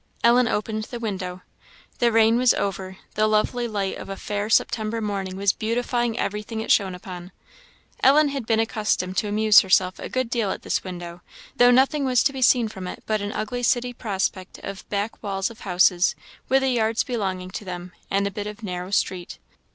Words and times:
Ellen 0.23 0.47
opened 0.47 0.85
the 0.85 0.97
window. 0.99 1.43
The 1.99 2.11
rain 2.11 2.35
was 2.35 2.55
over; 2.55 2.97
the 3.13 3.27
lovely 3.27 3.67
light 3.67 3.97
of 3.99 4.09
a 4.09 4.15
fair 4.15 4.49
September 4.49 4.99
morning 4.99 5.37
was 5.37 5.53
beautifying 5.53 6.17
everything 6.17 6.59
it 6.59 6.71
shone 6.71 6.95
upon. 6.95 7.31
Ellen 8.01 8.29
had 8.29 8.47
been 8.47 8.59
accustomed 8.59 9.15
to 9.17 9.27
amuse 9.27 9.59
herself 9.59 9.99
a 9.99 10.09
good 10.09 10.31
deal 10.31 10.49
at 10.49 10.63
this 10.63 10.83
window, 10.83 11.21
though 11.57 11.69
nothing 11.69 12.03
was 12.03 12.23
to 12.23 12.33
be 12.33 12.41
seen 12.41 12.67
from 12.67 12.87
it 12.87 13.03
but 13.05 13.21
an 13.21 13.31
ugly 13.33 13.61
city 13.61 13.93
prospect 13.93 14.57
of 14.63 14.89
back 14.89 15.21
walls 15.21 15.51
of 15.51 15.59
houses, 15.59 16.15
with 16.49 16.63
the 16.63 16.69
yards 16.71 17.03
belonging 17.03 17.51
to 17.51 17.63
them, 17.63 17.91
and 18.09 18.25
a 18.25 18.31
bit 18.31 18.47
of 18.47 18.63
narrow 18.63 18.89
street. 18.89 19.37